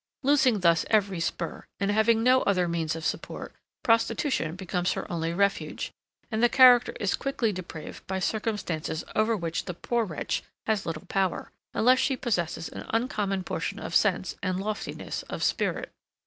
[0.23, 3.53] Losing thus every spur, and having no other means of support,
[3.83, 5.91] prostitution becomes her only refuge,
[6.31, 11.05] and the character is quickly depraved by circumstances over which the poor wretch has little
[11.07, 15.91] power, unless she possesses an uncommon portion of sense and loftiness of spirit.